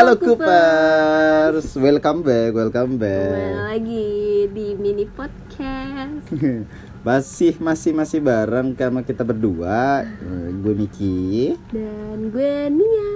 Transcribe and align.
Halo 0.00 0.16
Coopers, 0.16 1.76
welcome 1.76 2.24
back, 2.24 2.56
welcome 2.56 2.96
Kembali 2.96 3.20
back. 3.20 3.52
lagi 3.68 4.48
di 4.48 4.72
mini 4.72 5.04
podcast. 5.04 6.24
masih 7.04 7.60
masih 7.60 7.92
masih 7.92 8.24
bareng 8.24 8.72
sama 8.80 9.04
kita 9.04 9.20
berdua, 9.28 10.08
gue 10.64 10.72
Miki. 10.72 11.52
Dan 11.68 12.32
gue 12.32 12.72
Nia. 12.72 13.12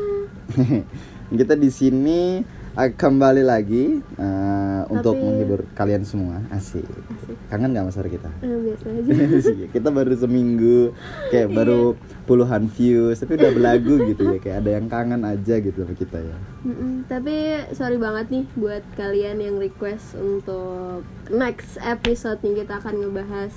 kita 1.41 1.57
di 1.57 1.73
sini 1.73 2.45
kembali 2.75 3.43
lagi 3.43 4.03
eh, 4.03 4.83
untuk 4.91 5.15
Tapi- 5.15 5.23
menghibur 5.23 5.61
kalian 5.73 6.03
semua. 6.03 6.43
Asik. 6.51 6.83
Asik. 6.83 7.37
Kangen 7.47 7.71
nggak 7.71 7.87
mas 7.87 7.95
suara 7.95 8.11
kita? 8.11 8.27
Eh, 8.41 8.51
biasa 8.51 8.87
aja. 8.91 9.13
kita 9.75 9.89
baru 9.89 10.13
seminggu 10.13 10.91
kayak 11.31 11.49
Iya. 11.49 11.55
baru 11.55 11.83
puluhan 12.25 12.67
views 12.67 13.21
tapi 13.21 13.37
udah 13.37 13.53
belagu 13.53 14.01
gitu 14.07 14.27
ya 14.27 14.39
kayak 14.39 14.59
ada 14.59 14.71
yang 14.73 14.87
kangen 14.89 15.23
aja 15.23 15.61
gitu 15.61 15.77
sama 15.77 15.93
kita 15.93 16.19
ya 16.19 16.37
Mm-mm, 16.65 17.05
Tapi 17.05 17.37
sorry 17.71 17.95
banget 17.95 18.33
nih 18.33 18.45
buat 18.55 18.81
kalian 18.95 19.39
yang 19.39 19.57
request 19.57 20.17
untuk 20.17 21.05
next 21.29 21.77
episode 21.79 22.41
nih 22.41 22.65
kita 22.65 22.81
akan 22.81 22.95
ngebahas 22.99 23.53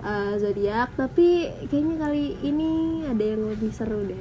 uh, 0.00 0.36
zodiak. 0.36 0.92
Tapi 0.94 1.28
kayaknya 1.66 1.96
kali 1.98 2.38
ini 2.40 2.70
ada 3.04 3.24
yang 3.26 3.42
lebih 3.46 3.72
seru 3.72 4.04
deh 4.04 4.20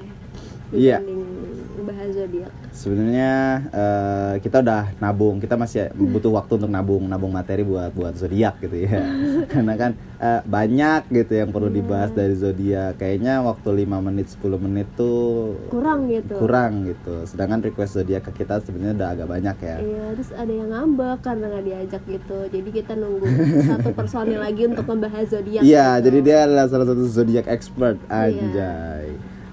Iya. 0.70 1.02
dibanding 1.02 1.49
ngebahas 1.80 2.10
zodiak. 2.12 2.52
sebenarnya 2.70 3.32
eh, 3.70 4.34
kita 4.40 4.60
udah 4.60 4.84
nabung 4.98 5.36
kita 5.38 5.56
masih 5.56 5.88
butuh 5.92 6.32
waktu 6.34 6.52
untuk 6.56 6.70
nabung 6.70 7.04
nabung 7.06 7.32
materi 7.32 7.64
buat 7.64 7.90
buat 7.92 8.14
zodiak 8.14 8.60
gitu 8.60 8.84
ya 8.84 9.00
karena 9.52 9.74
kan 9.74 9.92
eh, 10.18 10.42
banyak 10.44 11.08
gitu 11.10 11.34
yang 11.34 11.50
perlu 11.50 11.68
dibahas 11.68 12.12
dari 12.12 12.34
zodiak 12.34 12.96
kayaknya 12.96 13.40
waktu 13.40 13.88
5 13.88 14.06
menit 14.06 14.28
10 14.30 14.46
menit 14.60 14.88
tuh 14.94 15.56
Kurang 15.70 16.06
gitu. 16.06 16.36
kurang 16.36 16.84
gitu 16.86 17.24
sedangkan 17.24 17.62
request 17.62 17.96
zodiak 17.96 18.24
ke 18.26 18.44
kita 18.44 18.60
sebenarnya 18.60 18.96
udah 18.96 19.10
agak 19.10 19.28
banyak 19.28 19.58
ya 19.58 19.78
Iya, 19.80 20.06
terus 20.14 20.32
ada 20.32 20.52
yang 20.52 20.70
ngambek 20.70 21.18
karena 21.22 21.46
nggak 21.48 21.64
diajak 21.64 22.04
gitu. 22.04 22.38
Jadi 22.50 22.70
kita 22.74 22.94
nunggu 22.94 23.26
satu 23.70 23.90
personil 23.92 24.38
lagi 24.38 24.66
untuk 24.66 24.86
membahas 24.86 25.26
zodiak. 25.30 25.62
Iya, 25.62 25.88
gitu. 25.96 26.04
jadi 26.06 26.18
dia 26.20 26.38
adalah 26.44 26.66
salah 26.68 26.86
satu 26.86 27.04
zodiak 27.06 27.46
expert 27.48 27.96
Iya. 28.10 28.74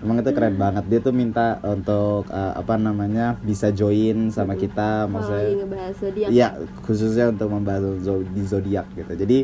Emang 0.07 0.23
itu 0.23 0.31
keren 0.31 0.55
banget. 0.55 0.87
Dia 0.87 1.01
tuh 1.03 1.11
minta 1.11 1.59
untuk 1.67 2.31
eh, 2.31 2.53
apa 2.55 2.79
namanya 2.79 3.35
bisa 3.43 3.75
join 3.75 4.31
sama 4.31 4.55
kita, 4.55 5.05
lagi 5.05 5.11
maksudnya 5.11 5.51
ngebahas 5.59 5.95
zodiak. 5.99 6.29
Iya, 6.31 6.49
khususnya 6.81 7.27
untuk 7.35 7.49
membahas 7.51 7.83
di 8.07 8.43
zodiak 8.47 8.87
gitu. 8.95 9.13
Jadi 9.19 9.39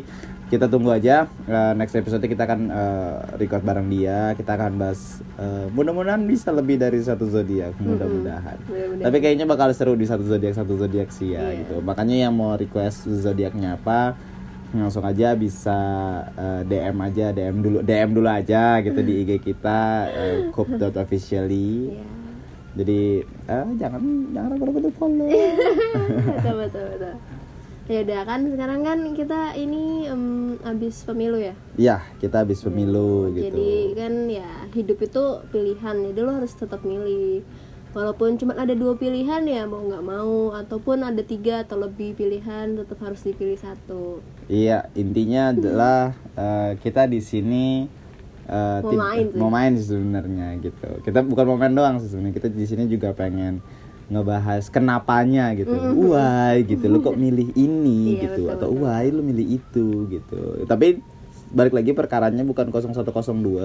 kita 0.47 0.71
tunggu 0.71 0.93
aja 0.93 1.27
eh, 1.43 1.73
next 1.75 1.91
episode 1.93 2.23
kita 2.23 2.47
akan 2.47 2.71
eh, 2.71 3.15
record 3.35 3.59
bareng 3.61 3.91
dia. 3.91 4.31
Kita 4.33 4.55
akan 4.55 4.71
bahas 4.79 5.19
eh, 5.35 5.67
mudah-mudahan 5.67 6.23
bisa 6.23 6.55
lebih 6.55 6.79
dari 6.79 7.03
satu 7.03 7.27
zodiak, 7.27 7.75
mudah-mudahan. 7.83 8.55
Mudah-mudahan. 8.63 9.03
Tapi 9.03 9.17
kayaknya 9.19 9.43
bakal 9.43 9.67
seru 9.75 9.99
di 9.99 10.07
satu 10.07 10.23
zodiak 10.23 10.55
satu 10.55 10.79
zodiak 10.79 11.11
sih 11.11 11.35
ya 11.35 11.43
Iya. 11.43 11.67
gitu. 11.67 11.75
Makanya 11.83 12.15
yang 12.23 12.33
mau 12.33 12.55
request 12.55 13.03
zodiaknya 13.11 13.75
apa 13.75 14.15
langsung 14.73 15.05
aja 15.05 15.37
bisa 15.37 15.77
eh, 16.33 16.61
DM 16.65 16.97
aja 16.97 17.25
DM 17.29 17.57
dulu 17.61 17.77
DM 17.85 18.09
dulu 18.09 18.25
aja 18.25 18.81
gitu 18.81 18.99
di 19.05 19.21
IG 19.21 19.31
kita 19.45 20.09
uh, 20.09 20.39
coop.officially. 20.49 21.93
Iya. 21.93 22.05
Jadi 22.73 23.01
eh, 23.21 23.67
jangan 23.77 24.01
jangan 24.33 24.49
ragu-ragu 24.57 24.79
untuk 24.81 24.95
follow. 24.97 25.29
betul 26.33 26.55
betul 26.65 26.85
betul. 26.97 27.15
Ya 27.83 27.99
udah 27.99 28.21
kan 28.23 28.41
sekarang 28.47 28.81
kan 28.87 28.99
kita 29.11 29.59
ini 29.59 30.07
em, 30.07 30.55
abis 30.63 31.03
pemilu 31.03 31.35
ya. 31.35 31.53
Iya, 31.75 31.97
kita 32.23 32.47
habis 32.47 32.63
pemilu 32.63 33.29
gitu. 33.35 33.51
Jadi 33.51 33.71
kan 33.99 34.13
ya 34.31 34.49
hidup 34.71 35.03
itu 35.03 35.23
pilihan. 35.51 35.95
Jadi 36.09 36.19
lo 36.23 36.31
harus 36.31 36.53
tetap 36.55 36.81
milih. 36.87 37.43
Walaupun 37.93 38.41
cuma 38.41 38.57
ada 38.57 38.73
dua 38.73 38.97
pilihan 38.97 39.45
ya 39.45 39.69
mau 39.69 39.85
nggak 39.85 40.01
mau 40.01 40.49
ataupun 40.51 41.05
ada 41.05 41.21
tiga 41.21 41.61
atau 41.61 41.77
lebih 41.77 42.17
pilihan 42.17 42.73
tetap 42.73 42.97
harus 42.99 43.21
dipilih 43.21 43.53
satu. 43.55 44.17
Iya, 44.49 44.89
intinya 44.93 45.53
adalah 45.53 45.99
eh, 46.33 46.73
kita 46.81 47.05
di 47.05 47.21
sini 47.21 47.85
eh, 48.49 48.79
Mau 48.81 48.97
main 48.97 49.25
sih. 49.29 49.37
mau 49.37 49.49
main 49.53 49.73
sebenarnya 49.77 50.47
gitu. 50.57 50.89
Kita 51.05 51.21
bukan 51.21 51.45
mau 51.45 51.57
main 51.57 51.71
doang 51.71 52.01
sebenarnya. 52.01 52.33
Kita 52.33 52.49
di 52.49 52.65
sini 52.65 52.89
juga 52.89 53.13
pengen 53.13 53.61
ngebahas 54.09 54.67
kenapanya 54.67 55.53
gitu. 55.53 55.77
Why 56.11 56.65
gitu. 56.65 56.89
Lu 56.89 56.97
kok 56.99 57.15
milih 57.15 57.53
ini 57.53 58.17
Iya, 58.17 58.21
gitu 58.25 58.49
betul, 58.49 58.55
atau 58.57 58.69
betul. 58.73 58.83
why 58.83 59.05
lu 59.07 59.21
milih 59.21 59.47
itu 59.61 59.87
gitu. 60.09 60.65
Tapi 60.65 60.97
balik 61.53 61.73
lagi 61.77 61.93
perkaranya 61.93 62.41
bukan 62.41 62.73
0102 62.73 63.13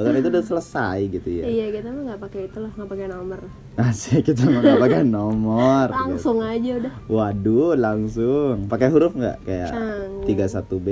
kan 0.04 0.12
itu 0.12 0.28
udah 0.28 0.44
selesai 0.44 0.98
gitu 1.08 1.28
ya. 1.40 1.44
Iya 1.48 1.66
kita 1.80 1.88
mah 1.88 2.02
nggak 2.12 2.20
pakai 2.20 2.40
itulah 2.52 2.70
nggak 2.76 2.90
pakai 2.92 3.06
nomor. 3.08 3.40
Asik 3.80 4.20
kita 4.28 4.44
mau 4.44 4.60
nggak 4.60 4.82
pakai 4.84 5.02
nomor. 5.08 5.86
gitu. 5.88 5.96
Langsung 6.04 6.38
aja 6.44 6.70
udah. 6.84 6.92
Waduh, 7.08 7.72
langsung. 7.74 8.54
Pakai 8.68 8.88
huruf 8.92 9.16
nggak 9.16 9.36
kayak. 9.48 9.72
31B. 10.28 10.88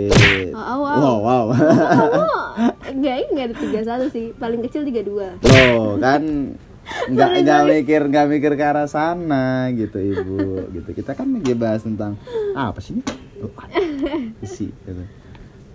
Oh, 0.50 0.56
oh, 0.56 0.78
wow. 0.80 0.96
Wow, 0.96 1.16
wow. 1.20 1.44
Oh, 1.52 2.44
enggak, 2.88 3.28
enggak 3.28 3.44
ada 3.52 3.56
tiga 3.60 3.80
satu 3.84 4.06
sih. 4.08 4.32
Paling 4.32 4.64
kecil 4.64 4.88
tiga 4.88 5.04
dua. 5.04 5.36
Loh, 5.44 6.00
kan 6.00 6.24
nggak 6.86 7.30
nggak 7.42 7.62
mikir 7.66 8.02
nggak 8.06 8.26
mikir 8.30 8.52
ke 8.54 8.62
arah 8.62 8.86
sana 8.86 9.66
gitu 9.74 9.98
ibu 9.98 10.70
gitu 10.70 10.90
kita 10.94 11.18
kan 11.18 11.26
lagi 11.34 11.50
bahas 11.58 11.82
tentang 11.82 12.14
ah, 12.54 12.70
apa 12.70 12.78
sih 12.78 12.94
ini 12.94 13.02
Oh, 13.36 13.50
isi 14.40 14.70
gitu. 14.70 15.02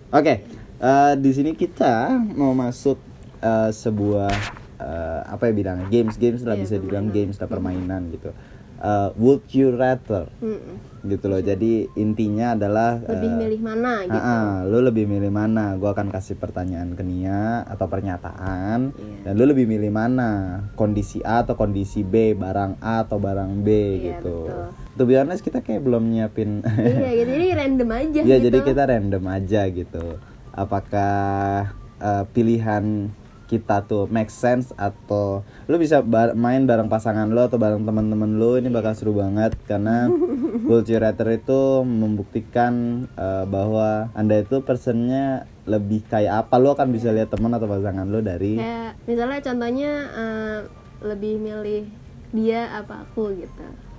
oke 0.09 0.33
eh, 0.81 1.13
di 1.15 1.31
sini 1.31 1.51
kita 1.53 2.09
mau 2.33 2.51
masuk 2.51 2.97
eh, 3.39 3.69
sebuah 3.71 4.31
eh, 4.77 5.19
apa 5.25 5.47
ya 5.47 5.53
bilangnya 5.53 5.87
games 5.87 6.17
games 6.17 6.41
lah 6.41 6.57
Iya, 6.57 6.63
bisa 6.65 6.75
dibilang 6.75 7.07
games 7.09 7.37
lah 7.37 7.47
permainan 7.47 8.09
gitu 8.09 8.33
Eh, 8.81 9.09
would 9.21 9.45
you 9.53 9.77
rather 9.77 10.25
Mm-mm. 10.41 10.81
gitu 11.05 11.29
loh 11.29 11.37
jadi 11.37 11.85
intinya 11.93 12.57
adalah 12.57 12.97
Lebih 12.97 13.29
eh, 13.29 13.37
milih 13.37 13.61
mana 13.61 13.93
gitu. 14.09 14.17
Ah, 14.17 14.25
ah, 14.25 14.49
lu 14.65 14.81
lebih 14.81 15.05
milih 15.05 15.29
mana? 15.29 15.77
Gua 15.77 15.93
akan 15.93 16.09
kasih 16.09 16.33
pertanyaan 16.33 16.97
ke 16.97 17.05
Nia 17.05 17.61
atau 17.69 17.85
pernyataan 17.85 18.89
Iya. 18.89 19.17
dan 19.21 19.33
lu 19.37 19.45
lebih 19.45 19.69
milih 19.69 19.93
mana? 19.93 20.65
Kondisi 20.73 21.21
A 21.21 21.45
atau 21.45 21.53
kondisi 21.53 22.01
B, 22.01 22.33
barang 22.33 22.81
A 22.81 23.05
atau 23.05 23.21
barang 23.21 23.61
B 23.61 23.69
Iya, 23.69 24.17
gitu. 24.17 24.49
betul. 24.49 24.65
To 24.97 25.03
be 25.05 25.13
honest 25.13 25.45
kita 25.45 25.61
kayak 25.61 25.85
belum 25.85 26.09
nyiapin. 26.09 26.65
iya 26.65 27.21
gitu. 27.21 27.37
Jadi 27.37 27.47
random 27.61 27.89
aja 27.93 28.17
ya 28.17 28.25
gitu. 28.25 28.45
jadi 28.49 28.57
kita 28.65 28.81
random 28.89 29.23
aja 29.29 29.61
gitu. 29.69 30.05
Apakah 30.51 31.71
eh, 31.99 32.23
pilihan 32.35 33.11
kita 33.51 33.83
tuh 33.83 34.07
make 34.07 34.31
sense 34.31 34.71
atau 34.79 35.43
lu 35.67 35.75
bisa 35.75 35.99
bar- 35.99 36.39
main 36.39 36.63
bareng 36.63 36.87
pasangan 36.87 37.27
lo 37.27 37.51
atau 37.51 37.59
bareng 37.59 37.83
teman-teman 37.83 38.39
lo 38.39 38.55
ini 38.55 38.71
bakal 38.71 38.95
seru 38.95 39.11
banget 39.11 39.51
karena 39.67 40.07
Vulturator 40.71 41.27
itu 41.35 41.83
membuktikan 41.83 43.03
eh, 43.11 43.43
bahwa 43.43 44.07
anda 44.15 44.39
itu 44.39 44.63
personnya 44.63 45.51
lebih 45.67 46.07
kayak 46.07 46.47
apa 46.47 46.55
lo 46.63 46.79
akan 46.79 46.95
bisa 46.95 47.11
lihat 47.11 47.27
teman 47.27 47.51
atau 47.51 47.67
pasangan 47.67 48.07
lo 48.07 48.23
dari 48.23 48.55
Kayak 48.55 48.95
misalnya 49.03 49.39
contohnya 49.43 49.91
eh, 50.15 50.59
lebih 51.03 51.33
milih 51.43 51.83
dia 52.31 52.71
apa 52.71 53.03
aku 53.03 53.35
gitu. 53.35 53.90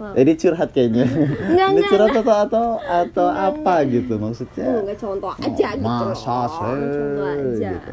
Wow. 0.00 0.16
ini 0.16 0.32
curhat 0.32 0.72
kayaknya 0.72 1.04
Enggak, 1.04 1.68
ini 1.68 1.76
enggak, 1.76 1.90
curhat 1.92 2.10
atau 2.16 2.32
atau 2.32 2.66
atau 2.80 3.26
apa 3.28 3.74
gitu 3.84 4.16
maksudnya 4.16 4.64
Oh, 4.64 4.80
enggak 4.80 4.96
contoh 4.96 5.32
aja 5.36 5.68
gitu. 5.70 5.84
Masa 5.84 6.08
Oh, 6.24 6.46
sih? 6.48 6.64
Contoh 6.88 7.28
aja. 7.28 7.70
Gitu. 7.76 7.92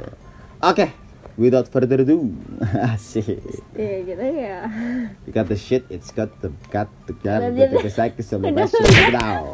Oke, 0.57 0.85
without 1.35 1.67
further 1.67 1.99
ado, 1.99 2.31
asik. 2.95 3.27
Iya 3.75 3.95
gitu 4.07 4.23
ya. 4.23 4.59
You 5.21 5.31
got 5.31 5.45
the 5.45 5.55
shit, 5.55 5.83
it's 5.91 6.09
got 6.09 6.31
the 6.39 6.49
got 6.67 6.87
the 7.05 7.13
got 7.19 7.43
Udah, 7.43 7.51
the 7.51 7.75
udah. 7.75 7.83
the 7.83 7.91
psych 7.91 8.15
celebration 8.17 8.81
now. 9.11 9.51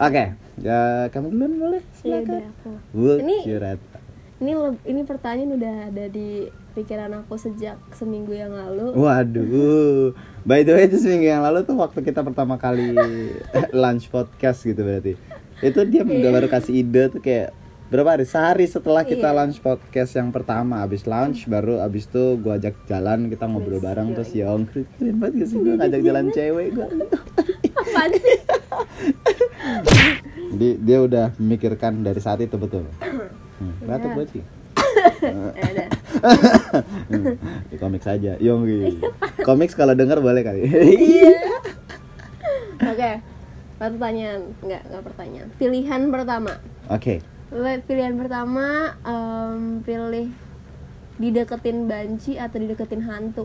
Oke, 0.00 0.32
ya, 0.56 0.80
kamu 1.10 1.26
duluan 1.28 1.52
boleh. 1.58 1.82
Iya 2.00 2.24
Silakan. 2.24 2.24
udah 2.24 2.48
aku. 2.56 2.70
Would 2.96 3.20
Ini- 3.20 3.42
you 3.44 3.56
rather? 3.58 3.99
Ini 4.40 4.56
ini 4.88 5.04
pertanyaan 5.04 5.52
udah 5.52 5.74
ada 5.92 6.04
di 6.08 6.48
pikiran 6.72 7.12
aku 7.12 7.36
sejak 7.36 7.76
seminggu 7.92 8.32
yang 8.32 8.48
lalu. 8.48 8.96
Waduh, 8.96 10.16
by 10.42 10.64
the 10.64 10.72
way 10.72 10.88
itu 10.88 10.96
seminggu 10.96 11.28
yang 11.28 11.44
lalu 11.44 11.60
tuh 11.62 11.76
waktu 11.76 12.00
kita 12.00 12.24
pertama 12.24 12.56
kali 12.56 12.96
lunch 13.76 14.08
podcast 14.08 14.64
gitu 14.64 14.80
berarti. 14.80 15.20
Itu 15.60 15.84
dia 15.84 16.00
Iya. 16.02 16.32
baru 16.32 16.48
kasih 16.48 16.72
ide 16.72 17.12
tuh 17.12 17.20
kayak 17.20 17.52
berapa 17.92 18.16
hari? 18.16 18.24
Sehari 18.24 18.64
setelah 18.64 19.04
kita 19.04 19.28
Iya. 19.28 19.36
lunch 19.36 19.60
podcast 19.60 20.16
yang 20.16 20.32
pertama, 20.32 20.80
abis 20.80 21.04
lunch 21.04 21.44
baru 21.44 21.84
abis 21.84 22.08
itu 22.08 22.40
gua 22.40 22.56
ajak 22.56 22.80
jalan 22.88 23.28
kita 23.28 23.44
ngobrol 23.44 23.76
bareng 23.76 24.08
iya, 24.08 24.16
terus 24.16 24.30
ya 24.32 24.46
om 24.48 24.64
keren 24.64 25.20
banget 25.20 25.32
gak 25.36 25.48
sih 25.52 25.58
gua 25.60 25.74
ngajak 25.76 26.00
jalan 26.00 26.24
cewek 26.40 26.68
gua. 26.72 26.88
Apaan 27.76 28.10
sih? 28.16 28.36
Jadi 30.50 30.68
dia 30.80 30.98
udah 30.98 31.26
memikirkan 31.36 32.00
dari 32.00 32.18
saat 32.18 32.40
itu 32.40 32.56
betul. 32.56 32.88
Hmm, 33.60 33.74
batuk 33.84 34.10
buat 34.16 34.28
sih. 34.32 34.44
Udah. 35.20 35.88
Hmm, 37.10 37.34
di 37.72 37.76
komik 37.80 38.02
saja, 38.04 38.36
Yonggi. 38.36 39.00
Komik 39.40 39.72
kalau 39.72 39.96
denger 39.96 40.20
boleh 40.20 40.42
kali. 40.44 40.68
Iya. 40.68 41.40
Oke. 42.92 43.10
Pertanyaan, 43.80 44.52
enggak, 44.60 44.82
enggak 44.92 45.04
pertanyaan. 45.08 45.48
Pilihan 45.56 46.02
pertama. 46.12 46.52
Oke. 46.92 47.24
Pilihan 47.88 48.14
pertama 48.20 48.94
em, 49.02 49.80
pilih 49.80 50.28
dideketin 51.16 51.88
banci 51.88 52.36
atau 52.36 52.56
dideketin 52.60 53.02
hantu. 53.08 53.44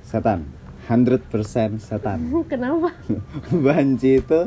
Setan. 0.00 0.48
100% 0.84 1.80
setan. 1.80 2.20
kenapa 2.52 2.92
Banci 3.48 4.20
itu 4.20 4.40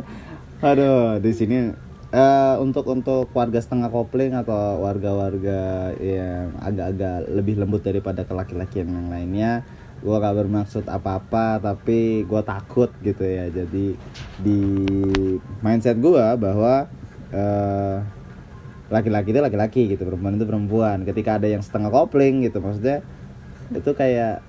aduh 0.57 1.21
di 1.21 1.31
sini 1.33 1.69
eh, 2.13 2.55
untuk 2.63 2.87
untuk 2.87 3.27
warga 3.35 3.59
setengah 3.59 3.91
kopling 3.91 4.31
atau 4.35 4.79
warga-warga 4.83 5.91
yang 5.99 6.55
agak-agak 6.63 7.27
lebih 7.35 7.55
lembut 7.59 7.83
daripada 7.83 8.23
ke 8.23 8.33
laki-laki 8.35 8.83
yang 8.83 9.11
lainnya 9.11 9.67
gua 9.97 10.21
gak 10.21 10.37
bermaksud 10.45 10.85
apa-apa 10.85 11.57
tapi 11.57 12.21
gua 12.29 12.45
takut 12.45 12.93
gitu 13.01 13.25
ya. 13.25 13.49
Jadi 13.49 13.97
di 14.39 14.61
mindset 15.65 15.97
gua 15.97 16.37
bahwa 16.37 16.85
eh, 17.33 17.97
laki-laki 18.87 19.35
itu 19.35 19.41
laki-laki 19.43 19.81
gitu 19.91 20.03
perempuan 20.07 20.37
itu 20.37 20.45
perempuan. 20.47 20.97
Ketika 21.03 21.41
ada 21.41 21.47
yang 21.49 21.65
setengah 21.65 21.91
kopling 21.91 22.45
gitu 22.45 22.61
maksudnya 22.63 23.03
itu 23.73 23.91
kayak 23.91 24.39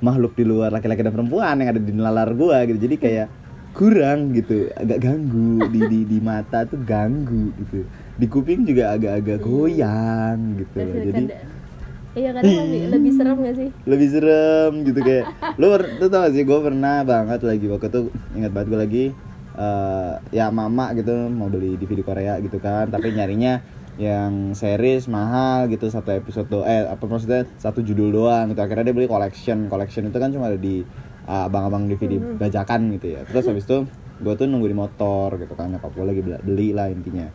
makhluk 0.00 0.32
di 0.36 0.44
luar 0.46 0.72
laki-laki 0.72 1.04
dan 1.04 1.12
perempuan 1.12 1.60
yang 1.60 1.68
ada 1.74 1.80
di 1.82 1.92
nalar 1.92 2.32
gua 2.32 2.64
gitu. 2.64 2.78
Jadi 2.80 2.96
kayak 2.96 3.28
kurang 3.74 4.32
gitu 4.32 4.70
agak 4.78 5.02
ganggu. 5.02 5.66
Di 5.68 5.80
di 5.90 6.00
di 6.06 6.18
mata 6.22 6.62
tuh 6.64 6.80
ganggu 6.86 7.50
gitu. 7.58 7.82
Di 8.14 8.26
kuping 8.30 8.62
juga 8.64 8.94
agak-agak 8.94 9.42
goyang 9.42 10.62
gitu 10.62 10.76
loh. 10.78 11.02
jadi 11.02 11.24
iya 12.14 12.30
kadang 12.30 12.46
lebih, 12.46 12.82
lebih 12.94 13.12
serem 13.18 13.36
gak 13.42 13.56
sih? 13.58 13.70
Lebih 13.90 14.08
serem 14.14 14.72
gitu 14.86 15.00
kayak 15.02 15.24
lu 15.58 15.66
lu 15.74 16.06
tau 16.06 16.22
gak 16.22 16.32
sih 16.38 16.46
gue 16.46 16.58
pernah 16.62 17.02
banget 17.02 17.42
lagi 17.42 17.66
waktu 17.66 17.90
itu 17.90 18.00
ingat 18.38 18.50
banget 18.54 18.66
gue 18.70 18.78
lagi 18.78 19.04
eh, 19.58 20.12
ya 20.30 20.46
mama 20.54 20.94
gitu 20.94 21.10
mau 21.26 21.50
beli 21.50 21.74
DVD 21.74 22.06
Korea 22.06 22.38
gitu 22.38 22.62
kan 22.62 22.86
tapi 22.86 23.10
nyarinya 23.10 23.58
yang 23.94 24.58
series 24.58 25.06
mahal 25.06 25.70
gitu 25.70 25.86
satu 25.86 26.10
episode 26.10 26.50
do 26.50 26.66
eh 26.66 26.82
apa 26.82 27.06
maksudnya 27.06 27.46
satu 27.62 27.78
judul 27.78 28.10
doang 28.10 28.50
gitu. 28.50 28.60
Akhirnya 28.62 28.90
dia 28.90 28.94
beli 28.94 29.06
collection. 29.06 29.70
Collection 29.70 30.10
itu 30.10 30.18
kan 30.18 30.34
cuma 30.34 30.50
ada 30.50 30.58
di 30.58 30.82
uh, 31.28 31.48
abang-abang 31.48 31.88
DVD 31.88 32.20
bajakan 32.36 32.94
gitu 32.96 33.16
ya. 33.18 33.20
Terus 33.28 33.44
habis 33.48 33.64
itu 33.64 33.88
gue 34.14 34.34
tuh 34.38 34.46
nunggu 34.46 34.68
di 34.70 34.76
motor 34.76 35.36
gitu 35.40 35.52
kan. 35.56 35.72
Nyokap 35.74 35.90
gue 35.92 36.04
lagi 36.06 36.20
beli, 36.22 36.38
beli 36.44 36.68
lah 36.76 36.86
intinya. 36.88 37.28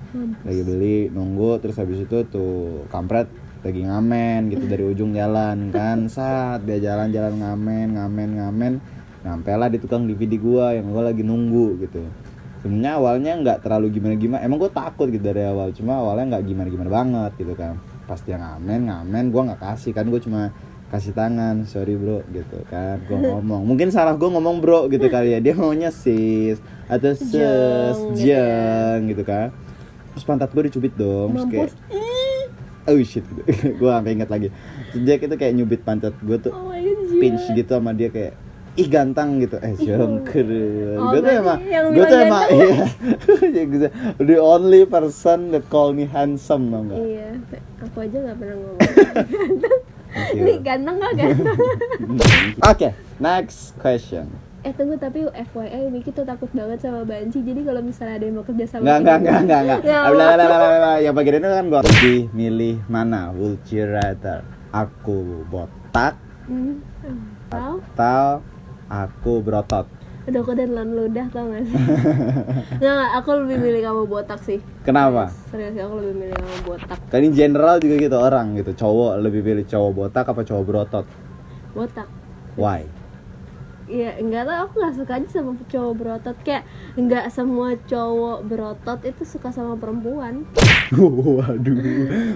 Lagi 0.46 0.62
beli 0.64 0.98
nunggu. 1.12 1.60
Terus 1.62 1.76
habis 1.78 2.00
itu 2.06 2.18
tuh 2.30 2.86
kampret 2.94 3.28
lagi 3.60 3.84
ngamen 3.84 4.48
gitu 4.56 4.66
dari 4.70 4.84
ujung 4.88 5.12
jalan 5.12 5.74
kan. 5.74 6.08
Saat 6.08 6.64
dia 6.64 6.80
jalan-jalan 6.80 7.36
ngamen 7.36 7.88
ngamen 8.00 8.30
ngamen 8.40 8.74
nyampe 9.20 9.52
lah 9.52 9.68
di 9.68 9.84
tukang 9.84 10.08
DVD 10.08 10.40
gua 10.40 10.72
yang 10.72 10.96
gua 10.96 11.12
lagi 11.12 11.28
nunggu 11.28 11.84
gitu. 11.84 12.08
Sebenarnya 12.60 13.00
awalnya 13.00 13.32
nggak 13.40 13.58
terlalu 13.64 13.88
gimana 13.96 14.16
gimana 14.20 14.40
emang 14.44 14.60
gue 14.60 14.72
takut 14.72 15.08
gitu 15.08 15.24
dari 15.24 15.48
awal. 15.48 15.72
Cuma 15.72 16.00
awalnya 16.00 16.36
nggak 16.36 16.44
gimana 16.44 16.68
gimana 16.68 16.90
banget 16.92 17.32
gitu 17.40 17.56
kan. 17.56 17.80
Pas 18.04 18.20
dia 18.24 18.36
ngamen 18.36 18.88
ngamen 18.88 19.24
gua 19.32 19.42
nggak 19.52 19.62
kasih 19.64 19.92
kan. 19.96 20.08
Gue 20.08 20.20
cuma 20.24 20.52
kasih 20.90 21.14
tangan 21.14 21.70
sorry 21.70 21.94
bro 21.94 22.26
gitu 22.34 22.66
kan. 22.66 22.98
Gue 23.06 23.18
ngomong. 23.18 23.62
Mungkin 23.62 23.94
salah 23.94 24.18
gue 24.18 24.26
ngomong 24.26 24.58
bro 24.58 24.90
gitu 24.90 25.06
kali 25.06 25.38
ya. 25.38 25.40
Dia 25.40 25.54
maunya 25.54 25.94
sis 25.94 26.58
atau 26.90 27.14
sis 27.14 27.30
Jeng, 27.30 28.18
gitu 28.18 28.26
ya. 28.26 28.42
jeng 28.98 29.00
gitu 29.14 29.24
kan. 29.24 29.54
Terus 30.18 30.26
pantat 30.26 30.50
gue 30.50 30.64
dicubit 30.66 30.94
dong 30.98 31.38
terus 31.38 31.46
kayak 31.48 31.70
oh 32.90 32.98
shit 33.06 33.22
gitu. 33.22 33.42
gue 33.78 33.90
sampai 33.90 34.12
inget 34.18 34.30
lagi. 34.34 34.50
Jack 35.06 35.30
itu 35.30 35.36
kayak 35.38 35.54
nyubit 35.54 35.82
pantat 35.86 36.18
gue 36.18 36.38
tuh 36.42 36.54
oh 36.54 36.74
pinch 37.22 37.46
gitu 37.54 37.70
sama 37.70 37.94
dia 37.94 38.10
kayak 38.10 38.34
ih 38.74 38.88
ganteng 38.90 39.46
gitu. 39.46 39.62
Eh 39.62 39.78
jongker 39.78 40.48
Oh, 40.98 41.14
gue 41.14 41.20
tuh 41.22 41.32
emang 41.38 41.60
gue 41.94 42.06
tuh 42.10 42.18
emang 42.18 42.44
iya 42.50 42.78
the 44.30 44.38
only 44.42 44.90
person 44.90 45.54
that 45.54 45.62
call 45.70 45.94
me 45.94 46.10
handsome 46.10 46.74
tau 46.74 46.82
gak 46.82 46.98
iya 46.98 47.30
aku 47.80 47.98
aja 48.04 48.18
nggak 48.20 48.38
pernah 48.40 48.56
ngomong 48.58 48.80
ini 50.34 50.54
ganteng 50.62 50.96
gak 50.98 51.14
ganteng 51.18 51.58
oke 52.72 52.88
next 53.22 53.78
question 53.78 54.28
eh 54.60 54.76
tunggu 54.76 55.00
tapi 55.00 55.24
FYI 55.24 55.88
Miki 55.88 56.12
tuh 56.12 56.28
takut 56.28 56.52
banget 56.52 56.84
sama 56.84 57.08
banci 57.08 57.40
jadi 57.40 57.64
kalau 57.64 57.80
misalnya 57.80 58.20
ada 58.20 58.26
yang 58.28 58.36
mau 58.36 58.44
kerja 58.44 58.66
sama 58.68 58.84
Enggak, 58.84 58.98
enggak, 59.00 59.18
enggak, 59.18 59.40
enggak, 59.40 59.60
enggak. 59.64 59.80
Ya 59.88 60.00
bla, 60.12 60.28
bla, 60.36 60.46
bla, 60.46 60.58
bla. 60.60 60.94
Yang 61.00 61.14
bagian 61.16 61.36
itu 61.40 61.48
kan 61.48 61.66
gue 61.72 61.82
lebih 61.88 62.20
milih 62.36 62.76
mana? 62.92 63.22
Would 63.32 63.64
you 63.72 63.88
rather 63.88 64.44
aku 64.76 65.48
botak 65.48 66.20
hmm. 66.52 66.84
Atau 67.56 68.44
aku 68.92 69.32
berotot? 69.40 69.88
Udah 70.30 70.46
dan 70.54 70.70
lan 70.78 70.90
ludah 70.94 71.26
tau 71.34 71.50
gak 71.50 71.66
sih? 71.66 71.74
Nggak, 72.82 73.10
aku 73.18 73.30
lebih 73.42 73.58
milih 73.66 73.82
kamu 73.82 74.04
botak 74.06 74.40
sih 74.46 74.62
Kenapa? 74.86 75.34
Serius, 75.50 75.74
aku 75.74 75.98
lebih 76.06 76.16
milih 76.22 76.36
kamu 76.38 76.58
botak 76.70 76.98
Kan 77.10 77.20
ini 77.26 77.34
general 77.34 77.82
juga 77.82 77.96
gitu 77.98 78.18
orang 78.22 78.54
gitu. 78.62 78.72
Cowok 78.78 79.18
lebih 79.26 79.42
pilih 79.42 79.66
cowok 79.66 79.92
botak 79.98 80.26
apa 80.30 80.42
cowok 80.46 80.64
berotot? 80.70 81.06
Botak 81.74 82.06
Why? 82.54 82.86
Iya, 83.90 84.22
enggak 84.22 84.46
tau, 84.46 84.70
aku 84.70 84.74
gak 84.86 84.96
suka 85.02 85.14
aja 85.18 85.28
sama 85.34 85.58
cowok 85.66 85.94
berotot 85.98 86.38
Kayak 86.46 86.70
enggak 86.94 87.26
semua 87.34 87.74
cowok 87.90 88.38
berotot 88.46 89.00
itu 89.02 89.24
suka 89.26 89.50
sama 89.50 89.74
perempuan 89.82 90.46
Waduh. 90.94 91.78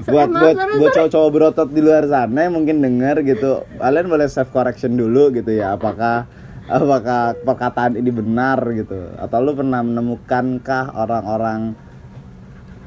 Buat 0.09 0.29
buat 0.33 0.55
buat 0.81 0.91
cowok-cowok 0.93 1.29
berotot 1.29 1.69
di 1.69 1.81
luar 1.81 2.09
sana 2.09 2.49
yang 2.49 2.53
mungkin 2.53 2.81
denger 2.81 3.25
gitu. 3.25 3.65
Kalian 3.81 4.09
boleh 4.09 4.29
self 4.29 4.53
correction 4.53 4.93
dulu 4.93 5.33
gitu 5.33 5.49
ya. 5.49 5.73
Apakah 5.73 6.29
apakah 6.65 7.35
perkataan 7.43 7.99
ini 7.99 8.07
benar 8.07 8.59
gitu 8.71 9.11
atau 9.15 9.37
lu 9.39 9.51
pernah 9.51 9.83
menemukankah 9.83 10.95
orang-orang 10.95 11.75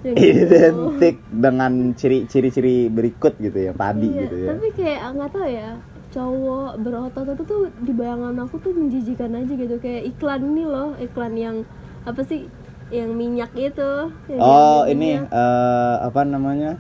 Yang 0.01 0.17
gitu. 0.17 0.55
identik 0.55 1.17
dengan 1.29 1.73
ciri-ciri 1.99 2.87
berikut 2.87 3.37
gitu 3.37 3.59
yang 3.59 3.77
tadi 3.77 4.07
Iya, 4.07 4.21
gitu 4.23 4.37
ya. 4.39 4.49
tapi 4.55 4.67
kayak 4.73 5.01
nggak 5.13 5.31
tahu 5.31 5.49
ya 5.51 5.71
cowok 6.07 6.71
berotot 6.81 7.27
itu 7.29 7.43
tuh 7.45 7.61
di 7.83 7.93
bayangan 7.93 8.35
aku 8.41 8.57
tuh 8.63 8.73
menjijikan 8.73 9.35
aja 9.35 9.53
gitu 9.53 9.77
kayak 9.77 10.03
iklan 10.09 10.41
ini 10.55 10.65
loh 10.65 10.95
iklan 10.97 11.35
yang 11.37 11.57
apa 12.07 12.23
sih 12.23 12.47
yang 12.89 13.13
minyak 13.13 13.51
itu 13.59 13.91
yang 14.31 14.39
Oh, 14.39 14.87
ini 14.87 15.19
eh, 15.19 15.95
apa 16.01 16.23
namanya? 16.23 16.79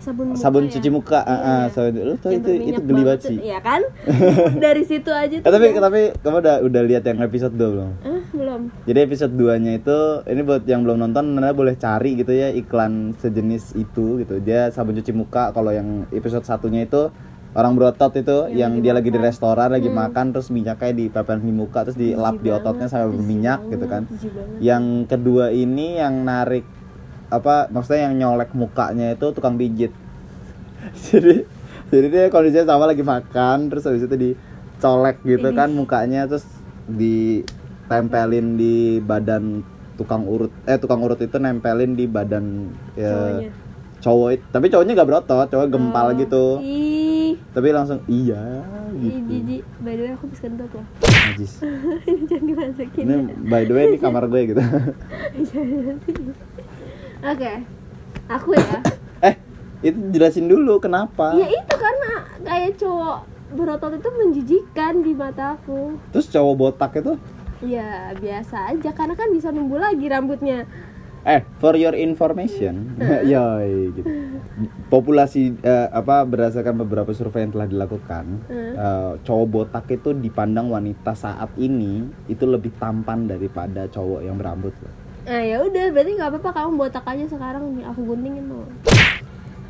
Sabun 0.00 0.26
muka 0.28 0.40
Sabun 0.40 0.62
ya? 0.62 0.70
cuci 0.72 0.88
muka. 0.88 1.18
Ah, 1.20 1.30
ah, 1.30 1.64
sabun- 1.68 2.00
lu 2.00 2.14
Yang 2.16 2.32
itu 2.34 2.50
itu 2.66 2.80
geli 2.82 3.02
banget 3.02 3.20
tuh. 3.20 3.28
sih. 3.28 3.38
Iya 3.42 3.58
kan? 3.60 3.80
Dari 4.64 4.82
situ 4.82 5.10
aja 5.10 5.36
tuh. 5.36 5.44
Eh, 5.44 5.50
tapi 5.50 5.64
udah- 5.68 5.82
tapi 5.82 6.00
kamu 6.18 6.36
udah 6.38 6.54
udah 6.62 6.82
lihat 6.82 7.04
yang 7.04 7.18
episode 7.20 7.52
2 7.52 7.68
belum? 7.70 7.90
Ah, 8.00 8.22
belum. 8.30 8.60
Jadi 8.82 8.98
episode 9.00 9.32
2-nya 9.32 9.72
itu 9.74 9.98
ini 10.26 10.40
buat 10.40 10.64
yang 10.64 10.80
belum 10.82 10.98
nonton 10.98 11.24
Anda 11.32 11.52
boleh 11.52 11.76
cari 11.76 12.16
gitu 12.16 12.30
ya 12.30 12.48
iklan 12.50 13.12
sejenis 13.14 13.74
itu 13.74 14.18
gitu. 14.18 14.38
Dia 14.38 14.68
sabun 14.70 14.94
cuci 14.94 15.12
muka 15.12 15.50
kalau 15.50 15.70
yang 15.70 15.88
episode 16.10 16.42
satunya 16.42 16.82
itu 16.82 17.12
orang 17.50 17.74
berotot 17.74 18.14
itu 18.14 18.46
Yang 18.46 18.54
yang, 18.54 18.72
lagi 18.72 18.80
dia 18.80 18.92
lagi 18.94 19.10
di 19.10 19.18
restoran 19.18 19.68
lagi 19.68 19.86
Hmm. 19.86 19.98
makan 20.00 20.26
terus 20.30 20.48
minyaknya 20.48 20.92
dipepet 20.96 21.38
di 21.40 21.50
muka 21.50 21.82
terus 21.82 21.98
dilap 21.98 22.38
di 22.38 22.48
ototnya 22.48 22.86
sampai 22.86 23.10
berminyak 23.10 23.60
gitu 23.68 23.86
kan. 23.86 24.06
Yang 24.58 24.84
kedua 25.06 25.50
ini 25.50 25.98
yang 25.98 26.22
narik 26.22 26.62
apa 27.30 27.66
maksudnya 27.68 28.04
yang 28.04 28.14
nyolek 28.16 28.50
mukanya 28.52 29.14
itu 29.14 29.30
tukang 29.30 29.54
pijit. 29.54 29.94
jadi 31.06 31.46
jadi 31.88 32.06
dia 32.06 32.24
kondisinya 32.28 32.66
sama 32.68 32.84
lagi 32.84 33.00
makan 33.00 33.66
terus 33.66 33.82
habis 33.82 34.02
itu 34.02 34.16
dicolek 34.16 35.22
gitu 35.22 35.46
Idih. 35.46 35.54
kan 35.54 35.70
mukanya 35.70 36.26
terus 36.26 36.46
ditempelin 36.86 38.54
di 38.54 38.74
badan 38.98 39.62
tukang 39.94 40.24
urut 40.24 40.50
eh 40.64 40.74
tukang 40.74 40.98
urut 40.98 41.18
itu 41.18 41.36
nempelin 41.36 41.92
di 41.92 42.06
badan 42.06 42.66
ya, 42.94 43.12
Cowoknya. 43.12 43.50
cowok 44.00 44.28
it- 44.32 44.48
tapi 44.48 44.66
cowoknya 44.66 44.92
gak 44.94 45.06
berotot 45.06 45.46
cowok 45.46 45.66
gempal 45.68 46.06
Oh, 46.08 46.16
gitu 46.16 46.44
Ih, 46.58 47.36
tapi 47.50 47.68
langsung 47.68 48.00
iya 48.06 48.64
gitu 48.92 49.20
jijik. 49.22 49.62
By 49.78 49.94
the 49.94 50.02
way 50.02 50.10
aku 50.10 50.24
habis 50.26 50.40
kentut 50.40 50.70
loh. 50.72 50.86
Najis. 51.00 51.52
Jangan 52.28 52.42
dimasukin. 52.42 53.02
ini 53.04 53.14
by 53.44 53.62
the 53.62 53.72
way 53.72 53.84
ini 53.86 53.98
kamar 53.98 54.24
gue 54.24 54.40
gitu 54.48 54.62
Oke. 57.20 57.52
Aku 58.30 58.54
ya. 58.56 58.78
eh 59.28 59.34
itu 59.80 59.98
jelasin 60.12 60.48
dulu 60.48 60.76
kenapa 60.80 61.36
ya 61.36 61.48
itu 61.48 61.74
karena 61.76 62.12
kayak 62.44 62.72
cowok 62.76 63.18
berotot 63.50 63.92
itu 63.96 64.08
menjijikan 64.12 65.02
di 65.02 65.12
mataku. 65.16 65.98
terus 66.14 66.30
cowok 66.30 66.54
botak 66.54 66.92
itu 67.00 67.16
Ya 67.60 68.16
biasa 68.16 68.72
aja 68.72 68.90
karena 68.96 69.12
kan 69.12 69.28
bisa 69.28 69.52
numbuh 69.52 69.76
lagi 69.76 70.08
rambutnya. 70.08 70.64
Eh, 71.20 71.44
for 71.60 71.76
your 71.76 71.92
information, 71.92 72.96
yoi 73.28 73.92
gitu. 73.92 74.08
Populasi 74.88 75.60
eh, 75.60 75.88
apa 75.92 76.24
berdasarkan 76.24 76.80
beberapa 76.80 77.12
survei 77.12 77.44
yang 77.44 77.52
telah 77.52 77.68
dilakukan, 77.68 78.24
eh, 78.48 79.12
cowok 79.20 79.46
botak 79.52 79.84
itu 79.92 80.16
dipandang 80.16 80.72
wanita 80.72 81.12
saat 81.12 81.52
ini 81.60 82.08
itu 82.32 82.48
lebih 82.48 82.72
tampan 82.80 83.28
daripada 83.28 83.84
cowok 83.92 84.24
yang 84.24 84.40
berambut. 84.40 84.72
loh. 84.80 84.99
Nah 85.30 85.46
ya 85.46 85.62
udah 85.62 85.94
berarti 85.94 86.18
nggak 86.18 86.30
apa-apa 86.34 86.50
kamu 86.50 86.70
botak 86.74 87.06
aja 87.06 87.22
sekarang 87.30 87.78
nih 87.78 87.86
aku 87.86 88.02
guntingin 88.02 88.50
mau. 88.50 88.66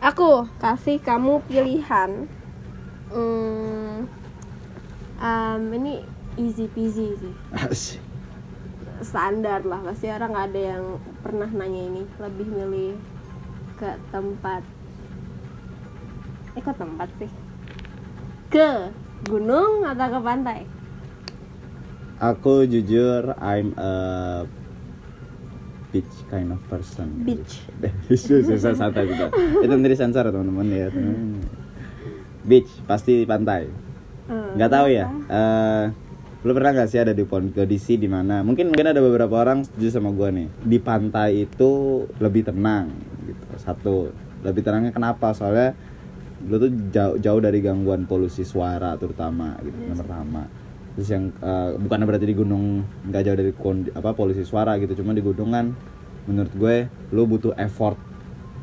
Aku 0.00 0.48
kasih 0.56 0.96
kamu 1.04 1.44
pilihan. 1.44 2.24
Hmm, 3.12 4.08
um, 5.20 5.62
ini 5.76 6.00
easy 6.40 6.64
peasy 6.64 7.12
sih. 7.20 7.34
Asik. 7.52 8.00
Standar 9.04 9.60
lah 9.68 9.84
pasti 9.84 10.08
orang 10.08 10.32
nggak 10.32 10.48
ada 10.48 10.60
yang 10.80 10.84
pernah 11.20 11.50
nanya 11.52 11.82
ini 11.92 12.02
lebih 12.16 12.48
milih 12.48 12.96
ke 13.76 14.00
tempat. 14.08 14.64
Eh 16.56 16.64
ke 16.64 16.72
tempat 16.72 17.12
sih? 17.20 17.32
Ke 18.48 18.88
gunung 19.28 19.84
atau 19.84 20.08
ke 20.08 20.20
pantai? 20.24 20.80
aku 22.20 22.68
jujur 22.68 23.32
I'm 23.40 23.72
a 23.80 24.44
beach 25.90 26.14
kind 26.30 26.54
of 26.54 26.60
person. 26.70 27.26
Beach. 27.26 27.66
susah 28.08 28.46
susah 28.46 28.72
santai 28.74 29.06
juga. 29.10 29.30
Itu 29.64 29.70
nanti 29.70 29.98
sensor 29.98 30.30
teman-teman 30.30 30.66
ya. 30.70 30.86
Teman. 30.90 31.42
beach 32.40 32.70
pasti 32.88 33.28
pantai. 33.28 33.68
Eh, 34.30 34.50
nggak 34.56 34.70
tahu 34.70 34.86
ya 34.88 35.10
eh 35.10 35.84
lu 36.40 36.56
pernah 36.56 36.72
nggak 36.72 36.88
sih 36.88 36.96
ada 37.02 37.12
di 37.12 37.28
kondisi 37.28 38.00
di 38.00 38.08
mana? 38.08 38.40
Mungkin 38.40 38.72
mungkin 38.72 38.88
ada 38.88 39.04
beberapa 39.04 39.44
orang 39.44 39.68
setuju 39.68 40.00
sama 40.00 40.08
gua 40.14 40.32
nih. 40.32 40.48
Di 40.64 40.78
pantai 40.80 41.44
itu 41.44 42.02
lebih 42.16 42.48
tenang 42.48 42.88
gitu. 43.28 43.46
Satu 43.60 43.94
lebih 44.40 44.64
tenangnya 44.64 44.88
kenapa? 44.88 45.36
Soalnya 45.36 45.76
lu 46.48 46.56
tuh 46.56 46.72
jauh 46.88 47.16
jauh 47.20 47.40
dari 47.42 47.60
gangguan 47.60 48.08
polusi 48.08 48.48
suara 48.48 48.96
terutama 48.96 49.60
gitu 49.60 49.76
yang 49.92 49.98
pertama 50.00 50.48
terus 50.96 51.08
yang 51.08 51.30
eh, 51.40 51.70
bukan 51.78 52.02
berarti 52.02 52.26
di 52.26 52.36
gunung 52.36 52.82
nggak 53.06 53.22
jauh 53.22 53.38
dari 53.38 53.52
kondi- 53.54 53.94
apa 53.94 54.10
polusi 54.12 54.42
suara 54.42 54.76
gitu 54.78 54.98
cuma 55.00 55.14
di 55.14 55.22
gunung 55.22 55.54
kan 55.54 55.70
menurut 56.28 56.52
gue 56.54 56.76
lu 57.14 57.24
butuh 57.26 57.54
effort 57.56 57.96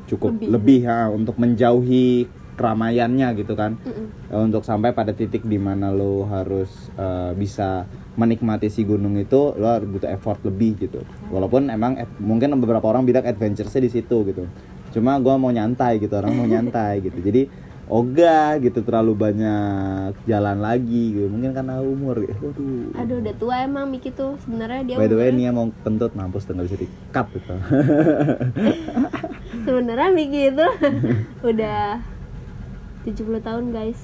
cukup 0.07 0.39
Lebih. 0.39 0.47
lebih, 0.55 0.79
ha, 0.87 1.11
untuk 1.11 1.35
menjauhi 1.35 2.31
keramaiannya 2.57 3.27
gitu 3.37 3.53
kan. 3.53 3.75
Mm-mm. 3.77 4.07
Eh, 4.33 4.41
untuk 4.41 4.63
sampai 4.65 4.95
pada 4.95 5.13
titik 5.13 5.45
di 5.45 5.59
mana 5.61 5.91
lo 5.93 6.25
harus 6.25 6.89
eh, 6.95 7.31
bisa 7.35 7.85
menikmati 8.17 8.71
si 8.71 8.81
gunung 8.81 9.13
itu 9.19 9.53
lo 9.53 9.67
harus 9.67 9.85
butuh 9.85 10.09
effort 10.09 10.41
lebih 10.41 10.79
gitu. 10.79 11.03
Walaupun 11.29 11.69
emang 11.69 12.01
mungkin 12.17 12.55
beberapa 12.57 12.87
orang 12.89 13.05
bilang 13.05 13.27
adventure-nya 13.27 13.81
di 13.83 13.91
situ 13.91 14.17
gitu. 14.25 14.47
Cuma 14.95 15.19
gua 15.21 15.37
mau 15.37 15.53
nyantai 15.53 16.01
gitu 16.01 16.15
orang 16.17 16.33
mau 16.33 16.47
nyantai 16.55 17.03
gitu. 17.03 17.19
Jadi 17.21 17.66
ogah 17.87 18.59
gitu 18.59 18.83
terlalu 18.83 19.15
banyak 19.15 20.11
jalan 20.23 20.59
lagi 20.59 21.15
gitu. 21.15 21.27
Mungkin 21.27 21.51
karena 21.51 21.79
umur 21.79 22.19
gitu. 22.19 22.51
waduh 22.51 22.99
Aduh 22.99 23.15
udah 23.23 23.35
tua 23.35 23.55
emang 23.63 23.87
Miki 23.87 24.11
tuh. 24.11 24.35
Sebenarnya 24.43 24.81
dia 24.83 24.95
by 24.99 25.07
the 25.07 25.15
way 25.15 25.31
Nia 25.31 25.51
mau 25.51 25.71
kentut 25.81 26.11
mampus 26.11 26.43
tuh 26.43 26.53
nggak 26.53 26.67
bisa 26.67 26.77
di 26.77 26.87
cut 27.09 27.27
gitu. 27.31 27.55
Sebenarnya 29.65 30.09
Miki 30.11 30.41
itu 30.51 30.67
udah 31.49 32.03
70 33.03 33.15
tahun 33.39 33.65
guys. 33.71 34.01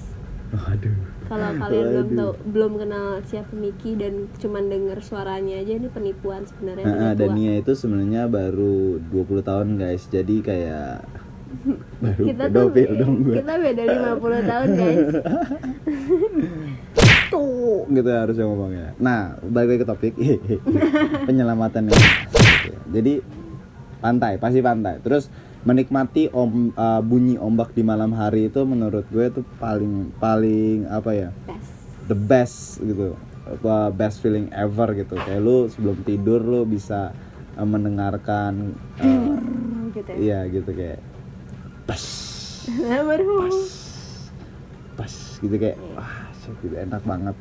Waduh. 0.54 0.96
Kalau 1.24 1.50
kalian 1.56 1.86
belum 1.88 2.04
Waduh. 2.06 2.18
tahu 2.20 2.32
belum 2.52 2.72
kenal 2.78 3.08
siapa 3.26 3.54
Miki 3.56 3.96
dan 3.96 4.28
cuman 4.38 4.68
denger 4.68 5.00
suaranya 5.02 5.56
aja 5.60 5.74
ini 5.76 5.88
penipuan 5.88 6.44
sebenarnya 6.44 6.86
Nah, 6.86 7.14
dan. 7.16 7.32
Nia 7.34 7.58
itu 7.58 7.74
sebenarnya 7.74 8.28
baru 8.28 9.00
20 9.02 9.42
tahun 9.42 9.68
guys. 9.76 10.08
Jadi 10.08 10.40
kayak 10.40 11.04
baru 12.04 12.24
kita 12.28 12.44
tuh 12.50 12.68
pedofil 12.70 12.92
dong 13.00 13.16
gue 13.24 13.36
kita 13.40 13.54
beda 13.60 13.84
50 14.20 14.50
tahun 14.50 14.68
guys. 14.76 15.08
Tuh 17.34 17.90
gitu 17.90 18.10
harusnya 18.14 18.46
ngomongnya. 18.46 18.88
Nah 19.02 19.42
balik 19.42 19.68
lagi 19.74 19.82
ke 19.82 19.88
topik. 19.88 20.14
Penyelamatan 21.28 21.90
ini 21.90 22.02
jadi 22.94 23.14
pantai 24.04 24.38
pasti 24.38 24.60
pantai. 24.62 25.02
Terus 25.02 25.32
menikmati 25.64 26.28
om, 26.36 26.76
uh, 26.76 27.00
bunyi 27.00 27.40
ombak 27.40 27.72
di 27.72 27.82
malam 27.82 28.12
hari 28.14 28.52
itu 28.52 28.62
menurut 28.68 29.08
gue 29.10 29.32
itu 29.32 29.42
paling 29.58 30.12
paling 30.20 30.86
apa 30.92 31.12
ya? 31.16 31.30
Best. 31.48 31.74
The 32.06 32.18
best 32.18 32.58
gitu. 32.84 33.16
Apa 33.48 33.90
best 33.90 34.22
feeling 34.22 34.52
ever 34.54 34.94
gitu. 34.94 35.18
Kayak 35.18 35.42
lu 35.42 35.58
sebelum 35.72 35.98
tidur 36.06 36.44
lu 36.44 36.68
bisa 36.68 37.16
uh, 37.58 37.68
mendengarkan 37.68 38.74
uh, 39.00 39.38
gitu 39.94 40.10
ya. 40.14 40.18
iya 40.20 40.40
gitu 40.50 40.70
kayak 40.74 41.00
pas. 41.84 42.04
Baru 43.10 43.52
pas. 44.96 45.14
Gitu 45.44 45.56
kayak 45.60 45.78
wah 45.96 46.32
gitu 46.64 46.76
enak 46.76 47.02
banget. 47.04 47.36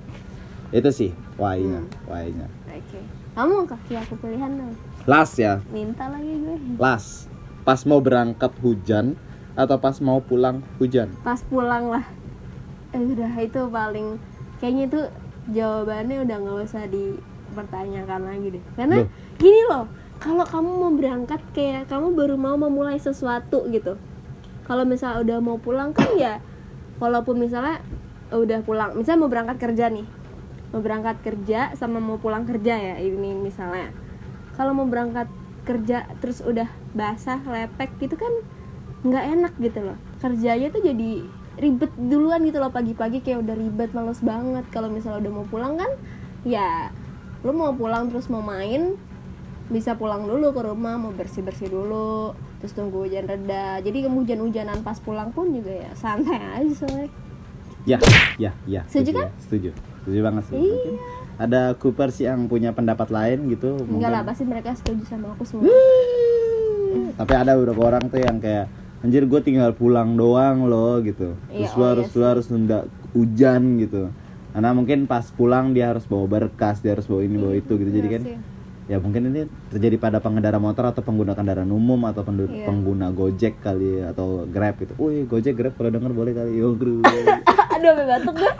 Itu 0.72 0.88
sih 0.90 1.10
why-nya 1.36 1.84
why-nya. 2.08 2.48
Oke. 2.70 3.00
Kamu 3.32 3.64
kasih 3.64 3.96
aku 4.02 4.14
pilihan 4.20 4.50
dong. 4.58 4.72
Last 5.08 5.40
ya? 5.40 5.60
Minta 5.72 6.08
lagi 6.10 6.32
gue. 6.36 6.56
Last. 6.76 7.30
Pas 7.62 7.80
mau 7.86 8.02
berangkat 8.02 8.52
hujan 8.60 9.14
atau 9.54 9.76
pas 9.78 9.96
mau 10.02 10.18
pulang 10.18 10.64
hujan? 10.80 11.12
Pas 11.22 11.38
pulang 11.46 11.92
lah. 11.92 12.04
Eh, 12.92 13.00
udah 13.00 13.32
itu 13.40 13.60
paling 13.70 14.20
kayaknya 14.60 14.84
itu 14.88 15.00
jawabannya 15.52 16.28
udah 16.28 16.36
nggak 16.38 16.58
usah 16.66 16.84
dipertanyakan 16.90 18.20
lagi 18.26 18.46
deh. 18.58 18.64
Karena 18.74 18.96
Loh. 19.04 19.08
gini 19.38 19.62
loh 19.70 19.86
kalau 20.22 20.46
kamu 20.46 20.70
mau 20.70 20.92
berangkat 20.94 21.40
kayak 21.50 21.90
kamu 21.90 22.14
baru 22.14 22.38
mau 22.38 22.54
memulai 22.54 22.94
sesuatu 22.94 23.66
gitu 23.74 23.98
kalau 24.66 24.86
misalnya 24.86 25.22
udah 25.22 25.38
mau 25.42 25.58
pulang 25.58 25.90
kan 25.90 26.10
ya 26.14 26.38
walaupun 27.02 27.42
misalnya 27.42 27.82
udah 28.32 28.62
pulang 28.64 28.94
misalnya 28.96 29.20
mau 29.26 29.30
berangkat 29.30 29.58
kerja 29.60 29.90
nih. 29.92 30.06
Mau 30.72 30.80
berangkat 30.80 31.20
kerja 31.20 31.76
sama 31.76 32.00
mau 32.00 32.16
pulang 32.16 32.48
kerja 32.48 32.74
ya 32.78 32.94
ini 32.96 33.36
misalnya. 33.36 33.92
Kalau 34.56 34.72
mau 34.72 34.88
berangkat 34.88 35.28
kerja 35.68 36.08
terus 36.18 36.40
udah 36.40 36.66
basah 36.96 37.38
lepek 37.44 37.92
gitu 38.00 38.16
kan 38.16 38.32
nggak 39.04 39.24
enak 39.36 39.52
gitu 39.60 39.84
loh. 39.84 39.98
Kerjanya 40.22 40.72
tuh 40.72 40.80
jadi 40.80 41.28
ribet 41.60 41.92
duluan 42.00 42.40
gitu 42.48 42.56
loh 42.56 42.72
pagi-pagi 42.72 43.20
kayak 43.20 43.44
udah 43.44 43.54
ribet 43.58 43.90
males 43.92 44.24
banget. 44.24 44.64
Kalau 44.72 44.88
misalnya 44.88 45.28
udah 45.28 45.32
mau 45.42 45.46
pulang 45.46 45.76
kan 45.76 45.92
ya 46.42 46.88
lu 47.42 47.50
mau 47.50 47.74
pulang 47.74 48.10
terus 48.10 48.30
mau 48.30 48.42
main 48.42 48.94
bisa 49.70 49.98
pulang 49.98 50.26
dulu 50.26 50.54
ke 50.54 50.60
rumah 50.62 50.98
mau 50.98 51.10
bersih 51.14 51.42
bersih 51.42 51.70
dulu 51.70 52.34
terus 52.62 52.78
tunggu 52.78 53.02
hujan 53.02 53.26
reda. 53.26 53.82
Jadi 53.82 54.06
hujan-hujanan 54.06 54.86
pas 54.86 54.94
pulang 55.02 55.34
pun 55.34 55.50
juga 55.50 55.74
ya 55.74 55.90
santai 55.98 56.38
aja 56.38 56.72
soalnya. 56.78 57.10
Ya 57.82 57.98
ya 58.38 58.54
ya. 58.70 58.86
Setuju 58.86 59.10
kan? 59.18 59.26
ya, 59.26 59.30
setuju. 59.42 59.70
Setuju 60.06 60.18
banget 60.22 60.42
sih. 60.46 60.54
Iya. 60.54 60.70
Mungkin 60.70 60.94
ada 61.42 61.62
Cooper 61.74 62.08
sih 62.14 62.30
yang 62.30 62.46
punya 62.46 62.70
pendapat 62.70 63.10
lain 63.10 63.50
gitu 63.50 63.74
enggak 63.74 63.90
mungkin. 63.90 64.14
lah 64.14 64.22
pasti 64.22 64.46
mereka 64.46 64.70
setuju 64.78 65.02
sama 65.10 65.34
aku 65.34 65.42
semua. 65.42 65.66
Tapi 67.18 67.32
ada 67.34 67.58
beberapa 67.58 67.82
orang 67.90 68.06
tuh 68.06 68.22
yang 68.22 68.38
kayak 68.38 68.70
anjir 69.02 69.26
gue 69.26 69.40
tinggal 69.42 69.74
pulang 69.74 70.14
doang 70.14 70.70
loh 70.70 71.02
gitu. 71.02 71.34
Iya, 71.50 71.66
terus 71.66 71.74
lu 71.74 71.82
oh 71.82 71.88
harus 71.90 72.06
iya 72.06 72.14
lu 72.14 72.24
harus 72.30 72.46
nunda 72.46 72.78
hujan 73.10 73.62
gitu. 73.82 74.02
Karena 74.54 74.70
mungkin 74.70 75.10
pas 75.10 75.26
pulang 75.34 75.74
dia 75.74 75.90
harus 75.90 76.06
bawa 76.06 76.30
berkas 76.30 76.78
dia 76.78 76.94
harus 76.94 77.10
bawa 77.10 77.26
ini 77.26 77.36
bawa 77.42 77.54
itu 77.58 77.72
gitu. 77.74 77.90
Jadi 77.90 78.06
Iya 78.06 78.14
kan. 78.14 78.22
Ya 78.84 78.98
mungkin 78.98 79.28
ini 79.28 79.40
terjadi 79.68 79.96
pada 79.96 80.18
pengendara 80.18 80.56
motor 80.56 80.84
atau 80.86 81.00
pengguna 81.00 81.32
kendaraan 81.32 81.68
umum 81.68 82.02
atau 82.04 82.22
pendu- 82.22 82.46
Iya. 82.46 82.66
pengguna 82.66 83.10
Gojek 83.10 83.58
kali 83.58 84.00
atau 84.00 84.42
Grab 84.44 84.74
gitu. 84.76 84.92
Wih, 84.96 85.24
Gojek 85.24 85.54
Grab 85.54 85.72
kalau 85.72 85.88
denger 85.88 86.10
boleh 86.10 86.32
kali. 86.32 86.56
Yo, 86.56 86.72
bro. 86.72 86.98
aduh 87.74 87.88
sampai 87.88 88.06
batuk 88.06 88.34
gue 88.36 88.52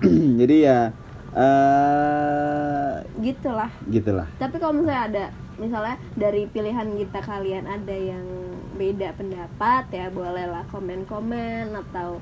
Jadi 0.40 0.56
ya 0.60 0.90
eh 1.30 2.90
gitulah 3.20 3.70
gitulah. 3.86 4.26
tapi 4.36 4.58
kalau 4.58 4.74
misalnya 4.74 5.02
ada 5.06 5.24
misalnya 5.56 5.94
dari 6.16 6.48
pilihan 6.48 6.90
kita 6.96 7.20
kalian 7.20 7.64
ada 7.64 7.92
yang 7.94 8.26
beda 8.74 9.14
pendapat 9.14 9.86
ya 9.90 10.10
bolehlah 10.10 10.66
komen-komen 10.66 11.70
atau 11.70 12.18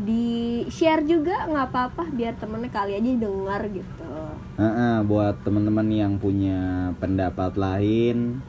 di 0.00 0.64
share 0.72 1.04
juga 1.04 1.44
nggak 1.44 1.66
apa-apa 1.68 2.04
biar 2.08 2.34
temennya 2.40 2.72
kali 2.72 2.96
aja 2.96 3.10
dengar 3.20 3.62
gitu. 3.68 4.08
Heeh, 4.56 4.96
buat 5.04 5.40
teman-teman 5.44 5.88
yang 5.88 6.16
punya 6.16 6.92
pendapat 6.96 7.56
lain 7.56 8.40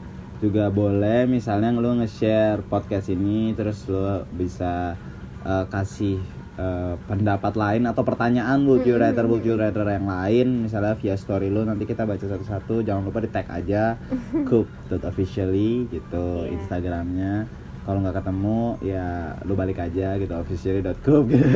juga 0.42 0.74
boleh 0.74 1.30
misalnya 1.30 1.70
lu 1.70 2.02
nge-share 2.02 2.66
podcast 2.66 3.06
ini 3.12 3.54
terus 3.54 3.86
lu 3.86 4.26
bisa 4.34 4.98
eh, 5.46 5.64
kasih 5.70 6.18
eh, 6.58 6.94
pendapat 7.06 7.54
lain 7.54 7.86
atau 7.86 8.02
pertanyaan 8.02 8.66
buat 8.66 8.82
writer 8.82 9.30
buat 9.30 9.38
writer 9.38 9.86
yang 9.86 10.10
lain 10.10 10.66
misalnya 10.66 10.98
via 10.98 11.14
story 11.14 11.46
lu 11.46 11.62
nanti 11.62 11.86
kita 11.86 12.02
baca 12.02 12.26
satu-satu 12.26 12.82
jangan 12.82 13.06
lupa 13.06 13.22
di 13.22 13.30
tag 13.30 13.46
aja 13.54 13.94
coop.officially 14.50 15.86
gitu 15.94 16.26
Iya. 16.42 16.58
instagramnya 16.58 17.46
kalau 17.82 17.98
nggak 17.98 18.22
ketemu 18.22 18.78
ya 18.78 19.34
lu 19.42 19.58
balik 19.58 19.82
aja 19.82 20.14
gitu 20.14 20.30
officially.coop 20.38 21.24
gitu. 21.34 21.46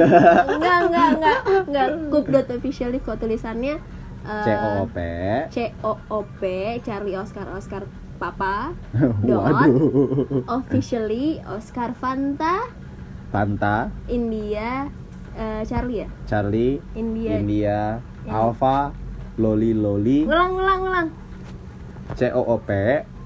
enggak 0.58 0.78
enggak 0.90 1.08
enggak 1.14 1.38
enggak. 1.70 1.88
Coop.officially 2.12 2.98
kok 2.98 3.22
tulisannya 3.22 3.78
eh, 4.26 4.42
C 4.42 4.48
O 4.58 4.68
O 4.82 4.84
P. 4.90 4.98
C 5.54 5.56
O 5.86 5.92
O 6.10 6.18
P 6.42 6.42
Charlie 6.82 7.14
Oscar 7.14 7.46
Oscar 7.54 7.86
Papa. 8.18 8.74
Dot 9.28 9.38
waduh. 9.38 10.50
officially 10.50 11.38
Oscar 11.46 11.94
Fanta. 11.94 12.74
Fanta. 13.30 13.94
India 14.10 14.90
eh, 15.38 15.62
Charlie 15.62 16.02
ya? 16.02 16.08
Charlie. 16.26 16.82
India. 16.98 17.32
India. 17.38 17.80
Ya. 18.26 18.32
Alpha. 18.34 18.90
Loli 19.38 19.76
Loli. 19.76 20.26
Ulang 20.26 20.58
ulang 20.58 20.80
ulang. 20.82 21.06
C 22.18 22.34
O 22.34 22.42
O 22.42 22.58
P 22.58 22.70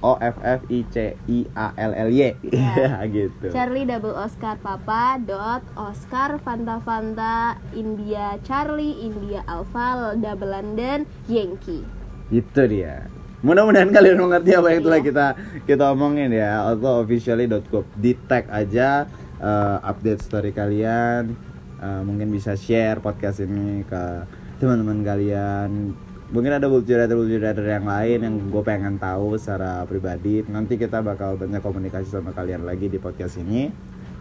O 0.00 0.16
F 0.16 0.36
F 0.40 0.60
I 0.72 0.80
C 0.88 1.12
I 1.28 1.38
A 1.52 1.76
L 1.76 1.92
L 1.92 2.08
Y. 2.08 2.32
Ya. 2.48 3.04
gitu. 3.14 3.52
Charlie 3.52 3.84
double 3.84 4.16
Oscar 4.16 4.56
Papa 4.56 5.20
dot 5.20 5.60
Oscar 5.76 6.40
Fanta 6.40 6.80
Fanta 6.80 7.60
India 7.76 8.40
Charlie 8.40 8.96
India 9.04 9.44
Alpha 9.44 10.16
double 10.16 10.50
London 10.56 11.04
Yankee. 11.28 11.84
Itu 12.32 12.64
dia. 12.64 13.12
Mudah-mudahan 13.40 13.88
kalian 13.88 14.20
mengerti 14.20 14.52
apa 14.52 14.68
yang 14.68 14.82
telah 14.84 15.00
Iya. 15.00 15.06
kita 15.08 15.26
kita 15.64 15.84
omongin 15.92 16.32
ya. 16.32 16.64
Atau 16.68 17.04
officially.com 17.04 17.84
di 17.96 18.12
tag 18.24 18.48
aja 18.48 19.04
uh, 19.40 19.80
update 19.84 20.20
story 20.20 20.52
kalian. 20.52 21.36
Uh, 21.80 22.04
mungkin 22.04 22.28
bisa 22.28 22.56
share 22.56 23.00
podcast 23.00 23.40
ini 23.40 23.84
ke 23.88 24.28
teman-teman 24.60 25.00
kalian 25.00 25.96
mungkin 26.30 26.54
ada 26.54 26.70
bullshit 26.70 27.10
bullshit 27.10 27.42
yang 27.42 27.86
lain 27.86 28.18
yang 28.22 28.34
gue 28.50 28.62
pengen 28.62 28.96
tahu 28.96 29.34
secara 29.34 29.82
pribadi. 29.86 30.46
Nanti 30.46 30.78
kita 30.78 31.02
bakal 31.02 31.34
banyak 31.34 31.58
komunikasi 31.58 32.10
sama 32.10 32.30
kalian 32.30 32.62
lagi 32.62 32.86
di 32.86 32.98
podcast 33.02 33.38
ini. 33.42 33.70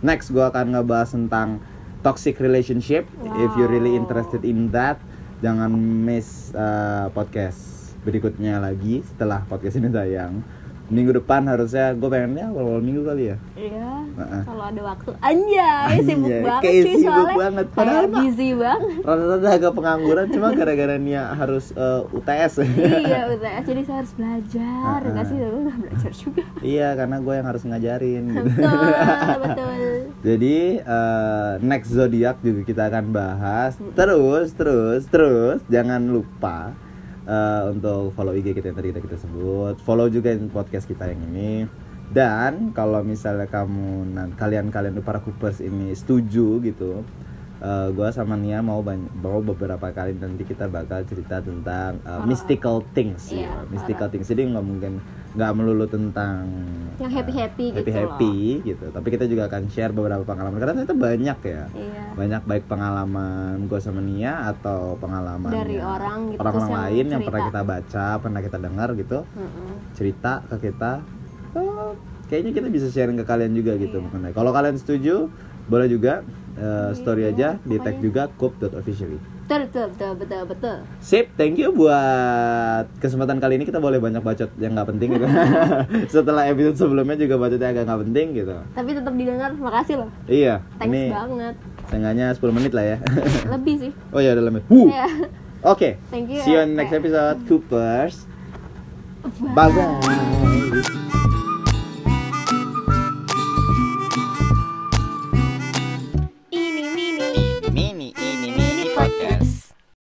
Next 0.02 0.34
gue 0.34 0.42
akan 0.42 0.74
ngebahas 0.74 1.14
tentang 1.14 1.62
toxic 2.02 2.42
relationship. 2.42 3.06
If 3.40 3.52
you 3.56 3.70
really 3.70 3.94
interested 3.94 4.42
in 4.42 4.74
that 4.74 4.98
jangan 5.40 5.72
miss 6.04 6.52
uh, 6.52 7.08
podcast 7.16 7.94
berikutnya 8.04 8.60
lagi 8.60 9.04
setelah 9.04 9.44
podcast 9.48 9.80
ini 9.80 9.92
tayang 9.92 10.44
minggu 10.90 11.12
depan 11.16 11.46
harusnya 11.46 11.94
gue 11.94 12.06
pengennya 12.06 12.50
awal-awal 12.50 12.80
minggu 12.80 13.02
kali 13.04 13.24
ya 13.28 13.38
Iya. 13.54 13.90
Heeh. 14.10 14.42
Kalau 14.44 14.64
ada 14.66 14.82
waktu, 14.84 15.10
anjay, 15.22 15.96
sibuk 16.02 16.28
Anjay, 16.28 16.42
banget 16.44 16.62
kayak 16.62 16.84
sih 16.84 16.94
sibuk 16.98 17.08
soalnya. 17.24 17.38
banget. 17.40 17.66
Padahal 17.72 17.96
Kayak 18.02 18.12
busy 18.12 18.50
banget. 18.52 19.00
rada-rada 19.00 19.50
agak 19.50 19.74
pengangguran 19.74 20.26
cuma 20.30 20.48
gara-gara 20.52 20.96
Nia 20.98 21.24
harus 21.32 21.66
uh, 21.74 22.04
UTS 22.12 22.54
iya, 22.60 23.20
udah. 23.30 23.54
Jadi 23.62 23.82
saya 23.82 23.98
harus 24.02 24.14
belajar. 24.14 24.98
Heeh. 24.98 25.10
Enggak 25.10 25.26
sih, 25.26 25.38
lu 25.38 25.60
nggak 25.62 25.78
belajar 25.80 26.12
juga. 26.12 26.42
iya 26.60 26.88
karena 26.94 27.18
gue 27.18 27.34
yang 27.34 27.48
harus 27.48 27.64
ngajarin 27.64 28.24
gitu. 28.28 28.44
betul, 28.50 29.38
betul. 29.46 29.78
Jadi 30.20 30.56
uh, 30.84 31.52
next 31.62 31.90
zodiak 31.90 32.38
juga 32.42 32.62
kita 32.66 32.84
akan 32.90 33.06
bahas. 33.10 33.72
Terus, 33.94 34.52
terus, 34.52 35.02
terus 35.08 35.60
jangan 35.66 36.02
lupa 36.04 36.76
uh, 37.30 37.70
untuk 37.70 38.12
follow 38.18 38.34
IG 38.34 38.58
kita 38.58 38.74
yang 38.74 38.78
tadi 38.78 38.90
kita, 38.90 39.02
kita 39.06 39.18
sebut. 39.22 39.78
Follow 39.86 40.10
juga 40.10 40.34
podcast 40.50 40.90
kita 40.90 41.06
yang 41.06 41.22
ini. 41.30 41.70
Dan 42.10 42.74
kalau 42.74 43.06
misalnya 43.06 43.46
kamu 43.46 44.10
nan- 44.10 44.34
kalian-kalian 44.34 44.98
para 45.06 45.22
Coopers 45.22 45.62
ini 45.62 45.94
setuju 45.94 46.58
gitu, 46.66 47.06
uh, 47.62 47.88
gue 47.94 48.10
sama 48.10 48.34
Nia 48.34 48.66
mau 48.66 48.82
banyak, 48.82 49.14
mau 49.14 49.38
beberapa 49.46 49.94
kali 49.94 50.18
nanti 50.18 50.42
kita 50.42 50.66
bakal 50.66 51.06
cerita 51.06 51.38
tentang 51.38 52.02
uh, 52.02 52.26
mystical 52.26 52.82
things, 52.98 53.30
Iya, 53.30 53.46
ya. 53.46 53.70
mystical 53.70 54.10
things. 54.10 54.26
Jadi 54.26 54.50
nggak 54.50 54.66
mungkin 54.66 54.98
nggak 55.30 55.52
melulu 55.54 55.86
tentang 55.86 56.50
Yang 56.98 57.12
happy-happy 57.16 57.66
gitu 57.70 57.80
happy 57.80 57.94
happy 57.94 58.36
gitu 58.66 58.86
tapi 58.90 59.08
kita 59.10 59.24
juga 59.24 59.46
akan 59.46 59.62
share 59.68 59.94
beberapa 59.94 60.26
pengalaman 60.26 60.58
karena 60.58 60.74
ternyata 60.76 60.98
banyak 60.98 61.38
ya 61.40 61.64
Iya. 61.70 62.04
banyak 62.14 62.42
baik 62.44 62.66
pengalaman 62.66 63.56
gue 63.64 63.80
sama 63.80 64.02
Nia 64.02 64.50
atau 64.50 64.98
pengalaman 64.98 65.48
Dari 65.48 65.78
orang 65.78 66.20
gitu, 66.30 66.42
orang, 66.42 66.54
yang 66.58 66.74
lain 66.74 67.06
yang 67.08 67.22
pernah 67.22 67.42
cerita. 67.42 67.52
kita 67.52 67.62
baca 67.64 68.06
pernah 68.18 68.40
kita 68.42 68.58
dengar 68.58 68.90
gitu 68.96 69.20
Mm-mm. 69.30 69.70
cerita 69.94 70.32
ke 70.46 70.56
kita 70.66 70.92
oh, 71.54 71.94
kayaknya 72.26 72.52
kita 72.52 72.68
bisa 72.68 72.88
sharing 72.90 73.16
ke 73.16 73.26
kalian 73.26 73.54
juga 73.54 73.78
gitu 73.78 73.96
Iya. 73.96 74.06
mengenai 74.06 74.34
kalau 74.34 74.50
kalian 74.50 74.76
setuju 74.76 75.30
boleh 75.66 75.86
juga 75.86 76.26
uh, 76.60 76.92
story 76.94 77.32
aja 77.32 77.58
di 77.64 77.80
tag 77.80 77.98
juga 78.04 78.28
coop.officially 78.38 79.40
Betul, 79.50 79.66
betul, 79.66 79.86
betul, 79.90 80.12
betul, 80.14 80.42
betul. 80.46 80.78
Sip, 81.02 81.26
thank 81.34 81.58
you 81.58 81.74
buat 81.74 82.86
kesempatan 83.02 83.42
kali 83.42 83.58
ini 83.58 83.66
kita 83.66 83.82
boleh 83.82 83.98
banyak 83.98 84.22
bacot 84.22 84.46
yang 84.62 84.78
nggak 84.78 84.94
penting 84.94 85.18
gitu. 85.18 85.26
Setelah 86.22 86.46
episode 86.54 86.78
sebelumnya 86.78 87.18
juga 87.18 87.42
bacotnya 87.42 87.74
agak 87.74 87.90
nggak 87.90 88.02
penting 88.06 88.28
gitu. 88.38 88.54
Tapi 88.78 88.90
tetap 88.94 89.14
didengar, 89.18 89.50
makasih 89.58 90.06
loh. 90.06 90.10
Iya, 90.30 90.62
Thanks 90.78 90.94
ini 90.94 91.02
banget. 91.10 91.56
setengahnya 91.90 92.26
10 92.38 92.58
menit 92.62 92.72
lah 92.78 92.86
ya. 92.86 92.98
Lebih 93.58 93.76
sih. 93.82 93.92
oh 94.14 94.22
ya 94.22 94.38
udah 94.38 94.46
lebih. 94.54 94.62
Iya. 94.70 95.06
Oke. 95.66 95.90
Thank 96.14 96.30
you 96.30 96.46
See 96.46 96.54
you 96.54 96.62
on 96.62 96.78
next 96.78 96.94
episode, 96.94 97.42
Coopers. 97.50 98.30
Bye 99.58 99.74
bye. 99.74 100.29